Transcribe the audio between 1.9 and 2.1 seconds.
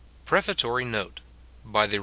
REV.